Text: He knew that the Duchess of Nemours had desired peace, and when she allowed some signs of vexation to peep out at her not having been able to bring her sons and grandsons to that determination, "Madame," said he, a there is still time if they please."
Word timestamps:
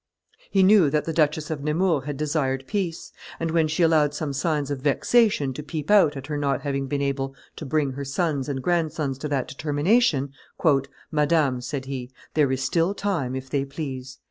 He 0.49 0.63
knew 0.63 0.89
that 0.89 1.05
the 1.05 1.13
Duchess 1.13 1.51
of 1.51 1.61
Nemours 1.63 2.05
had 2.05 2.17
desired 2.17 2.63
peace, 2.65 3.11
and 3.39 3.51
when 3.51 3.67
she 3.67 3.83
allowed 3.83 4.15
some 4.15 4.33
signs 4.33 4.71
of 4.71 4.81
vexation 4.81 5.53
to 5.53 5.61
peep 5.61 5.91
out 5.91 6.17
at 6.17 6.25
her 6.25 6.37
not 6.39 6.61
having 6.63 6.87
been 6.87 7.03
able 7.03 7.35
to 7.57 7.67
bring 7.67 7.91
her 7.91 8.03
sons 8.03 8.49
and 8.49 8.63
grandsons 8.63 9.19
to 9.19 9.27
that 9.27 9.47
determination, 9.47 10.31
"Madame," 11.11 11.61
said 11.61 11.85
he, 11.85 12.05
a 12.05 12.11
there 12.33 12.51
is 12.51 12.63
still 12.63 12.95
time 12.95 13.35
if 13.35 13.47
they 13.47 13.63
please." 13.63 14.17